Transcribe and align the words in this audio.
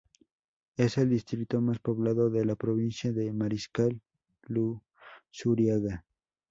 Es 0.77 0.97
el 0.97 1.09
distrito 1.11 1.61
más 1.61 1.77
poblado 1.77 2.31
de 2.31 2.43
la 2.43 2.55
provincia 2.55 3.11
de 3.11 3.31
Mariscal 3.31 4.01
Luzuriaga. 4.47 6.03